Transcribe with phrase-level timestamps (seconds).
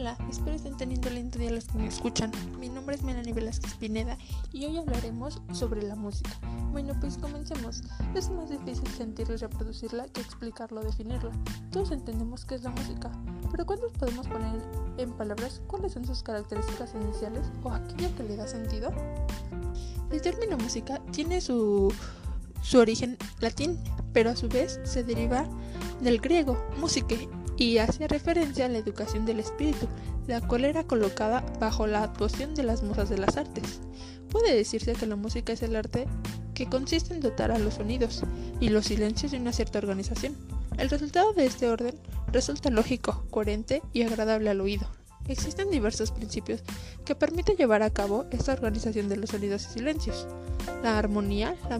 [0.00, 2.32] Hola, espero estén teniendo lindo día los que me escuchan.
[2.58, 4.16] Mi nombre es Melanie Velázquez Pineda
[4.50, 6.30] y hoy hablaremos sobre la música.
[6.72, 7.82] Bueno, pues comencemos.
[8.14, 11.30] Es más difícil sentirla y reproducirla que explicarlo o definirla.
[11.70, 13.12] Todos entendemos qué es la música,
[13.50, 14.62] pero ¿cuántos podemos poner
[14.96, 18.94] en palabras cuáles son sus características iniciales o aquello que le da sentido?
[20.10, 21.92] El término música tiene su,
[22.62, 23.78] su origen latín,
[24.14, 25.46] pero a su vez se deriva
[26.00, 27.28] del griego, musique,
[27.60, 29.86] y hace referencia a la educación del espíritu,
[30.26, 33.82] la cual era colocada bajo la actuación de las musas de las artes.
[34.30, 36.06] Puede decirse que la música es el arte
[36.54, 38.22] que consiste en dotar a los sonidos
[38.60, 40.38] y los silencios de una cierta organización.
[40.78, 41.94] El resultado de este orden
[42.32, 44.88] resulta lógico, coherente y agradable al oído.
[45.28, 46.62] Existen diversos principios
[47.04, 50.26] que permiten llevar a cabo esta organización de los sonidos y silencios.
[50.82, 51.78] La armonía, la,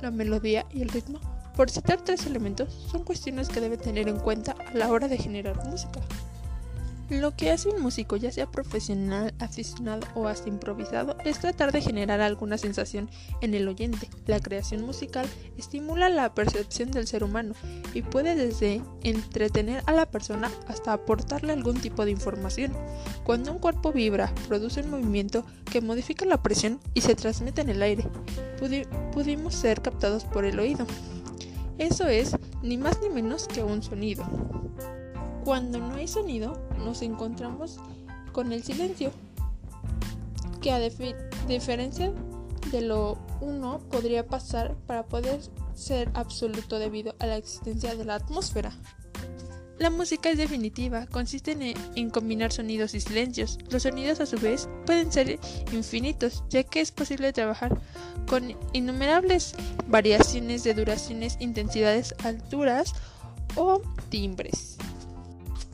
[0.00, 1.20] la melodía y el ritmo
[1.58, 5.18] por citar tres elementos, son cuestiones que debe tener en cuenta a la hora de
[5.18, 5.98] generar música.
[7.10, 11.80] Lo que hace un músico, ya sea profesional, aficionado o hasta improvisado, es tratar de
[11.80, 14.08] generar alguna sensación en el oyente.
[14.26, 17.54] La creación musical estimula la percepción del ser humano
[17.92, 22.72] y puede desde entretener a la persona hasta aportarle algún tipo de información.
[23.24, 27.70] Cuando un cuerpo vibra, produce un movimiento que modifica la presión y se transmite en
[27.70, 28.04] el aire.
[29.12, 30.86] pudimos ser captados por el oído.
[31.78, 34.24] Eso es ni más ni menos que un sonido.
[35.44, 37.78] Cuando no hay sonido, nos encontramos
[38.32, 39.12] con el silencio,
[40.60, 40.80] que a
[41.48, 42.12] diferencia
[42.72, 45.40] de lo uno podría pasar para poder
[45.74, 48.72] ser absoluto debido a la existencia de la atmósfera.
[49.78, 51.56] La música es definitiva, consiste
[51.94, 53.58] en, combinar sonidos y silencios.
[53.70, 55.38] Los sonidos a su vez pueden ser
[55.72, 57.80] infinitos, ya que es posible trabajar
[58.26, 59.54] con innumerables
[59.86, 62.92] variaciones de duraciones, intensidades, alturas
[63.54, 64.78] o timbres.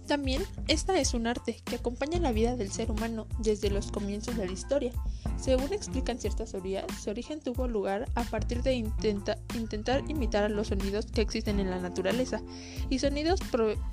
[0.07, 4.37] También esta es un arte que acompaña la vida del ser humano desde los comienzos
[4.37, 4.93] de la historia.
[5.41, 11.07] Según explican ciertas teorías, su origen tuvo lugar a partir de intentar imitar los sonidos
[11.07, 12.41] que existen en la naturaleza
[12.89, 13.41] y sonidos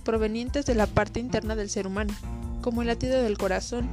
[0.04, 2.14] provenientes de la parte interna del ser humano,
[2.62, 3.90] como el latido del corazón.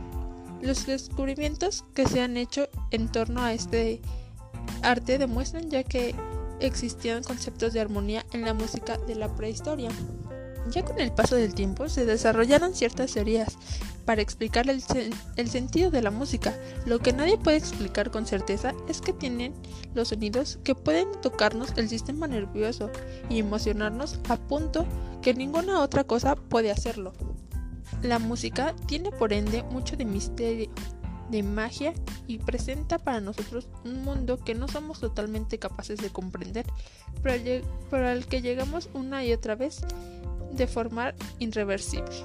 [0.61, 4.01] Los descubrimientos que se han hecho en torno a este
[4.83, 6.15] arte demuestran ya que
[6.61, 9.91] existían conceptos de armonía en la música de la prehistoria.
[10.71, 13.57] Ya con el paso del tiempo se desarrollaron ciertas teorías
[14.09, 14.81] para explicar el,
[15.51, 16.59] sentido de la música.
[16.87, 19.53] Lo que nadie puede explicar con certeza es que tienen
[19.93, 22.91] los sonidos que pueden tocarnos el sistema nervioso
[23.29, 24.87] y emocionarnos a punto
[25.21, 27.13] que ninguna otra cosa puede hacerlo.
[28.01, 30.71] La música tiene por ende mucho de misterio,
[31.31, 31.93] de magia
[32.27, 36.65] y presenta para nosotros un mundo que no somos totalmente capaces de comprender,
[37.23, 39.83] pero al que llegamos una y otra vez
[40.53, 42.25] de forma irreversible.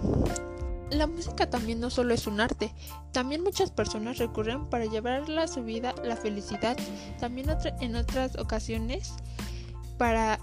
[0.93, 2.71] La música también no solo es un arte,
[3.11, 6.77] también muchas personas recurren para llevar a su vida la felicidad,
[7.19, 7.47] también
[7.81, 9.13] en otras ocasiones
[9.97, 10.39] para,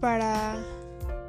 [0.00, 0.64] para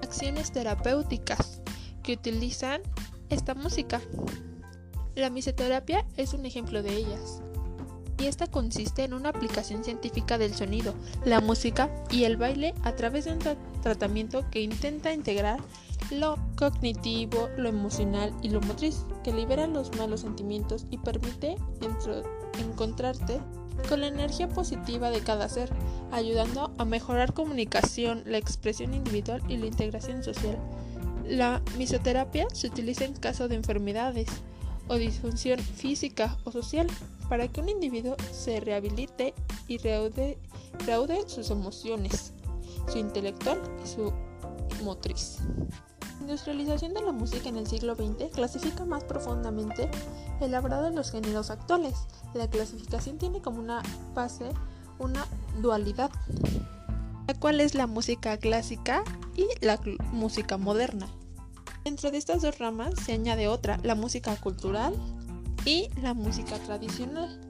[0.01, 1.61] acciones terapéuticas
[2.01, 2.81] que utilizan
[3.29, 3.99] esta música.
[5.15, 7.41] La misoterapia es un ejemplo de ellas
[8.17, 10.93] y esta consiste en una aplicación científica del sonido,
[11.25, 13.39] la música y el baile a través de un
[13.81, 15.59] tratamiento que intenta integrar
[16.11, 21.57] lo cognitivo, lo emocional y lo motriz, que libera los malos sentimientos y permite
[22.59, 23.39] encontrarte
[23.87, 25.69] con la energía positiva de cada ser,
[26.11, 30.57] ayudando a mejorar comunicación, la expresión individual y la integración social.
[31.25, 34.27] La misoterapia se utiliza en caso de enfermedades
[34.87, 36.87] o disfunción física o social
[37.29, 39.35] para que un individuo se rehabilite
[39.67, 40.37] y reaude,
[41.27, 42.33] sus emociones,
[42.91, 44.11] su intelectual y su
[44.83, 45.37] motriz.
[46.29, 49.89] Industrialización de la música en el siglo XX clasifica más profundamente
[50.41, 51.95] el hablado de los géneros actuales.
[52.35, 53.81] La clasificación tiene como una
[54.13, 54.51] base
[54.99, 55.25] una
[55.59, 56.11] dualidad,
[57.27, 59.03] la cual es la música clásica
[59.35, 59.79] y la
[60.11, 61.07] música moderna.
[61.83, 64.93] Dentro de estas dos ramas se añade otra, la música cultural
[65.65, 67.41] y la música tradicional.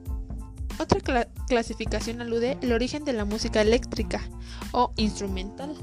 [0.78, 4.22] Otra clasificación alude al origen de la música eléctrica
[4.72, 5.76] o instrumental.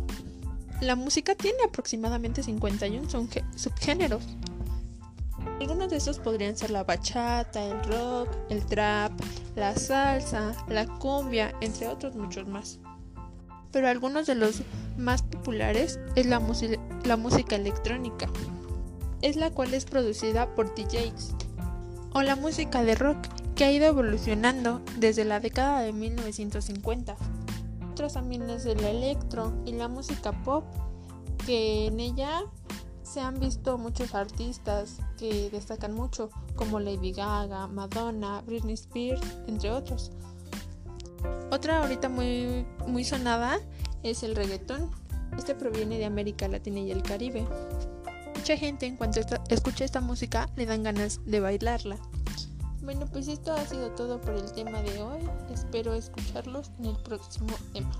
[0.81, 3.07] La música tiene aproximadamente 51
[3.55, 4.23] subgéneros.
[5.59, 9.11] Algunos de estos podrían ser la bachata, el rock, el trap,
[9.55, 12.79] la salsa, la cumbia, entre otros muchos más.
[13.71, 14.61] Pero algunos de los
[14.97, 16.41] más populares es la,
[17.05, 18.29] la música electrónica,
[19.23, 21.33] es la cual es producida por DJs
[22.13, 23.17] o la música de rock
[23.55, 27.17] que ha ido evolucionando desde la década de 1950.
[27.97, 30.63] Otras también es el electro y la música pop
[31.47, 32.43] que en ella
[33.01, 39.71] se han visto muchos artistas que destacan mucho, como Lady Gaga, Madonna, Britney Spears, entre
[39.71, 40.11] otros.
[41.49, 43.57] Otra ahorita muy, muy sonada
[44.03, 44.91] es el reggaetón.
[45.35, 47.47] Este proviene de América Latina y el Caribe.
[48.35, 51.97] Mucha gente en cuanto escucha esta música le dan ganas de bailarla.
[52.87, 55.19] Bueno, pues esto ha sido todo por el tema de hoy.
[55.53, 57.91] Espero escucharlos en el próximo tema.